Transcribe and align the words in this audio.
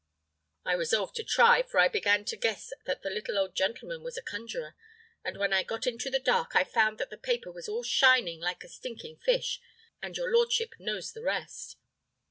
I 0.65 0.73
resolved 0.73 1.15
to 1.17 1.23
try, 1.23 1.61
for 1.61 1.79
I 1.79 1.87
began 1.87 2.25
to 2.25 2.35
guess 2.35 2.73
that 2.85 3.03
the 3.03 3.11
little 3.11 3.37
old 3.37 3.53
gentleman 3.55 4.01
was 4.01 4.17
a 4.17 4.23
conjuror; 4.23 4.75
and 5.23 5.37
when 5.37 5.53
I 5.53 5.61
got 5.61 5.85
into 5.85 6.09
the 6.09 6.17
dark, 6.17 6.55
I 6.55 6.63
found 6.63 6.97
that 6.97 7.11
the 7.11 7.17
paper 7.19 7.51
was 7.51 7.69
all 7.69 7.83
shining 7.83 8.39
like 8.39 8.63
a 8.63 8.67
stinking 8.67 9.17
fish; 9.17 9.61
and 10.01 10.17
your 10.17 10.31
lordship 10.33 10.73
knows 10.79 11.11
the 11.11 11.21
rest." 11.21 11.75